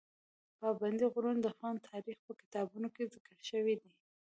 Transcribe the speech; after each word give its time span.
پابندي 0.59 1.05
غرونه 1.13 1.39
د 1.41 1.45
افغان 1.53 1.75
تاریخ 1.89 2.17
په 2.25 2.33
کتابونو 2.41 2.87
کې 2.95 3.11
ذکر 3.13 3.37
شوي 3.49 3.75
دي. 3.81 3.91